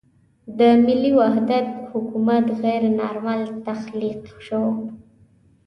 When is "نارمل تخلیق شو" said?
2.99-4.63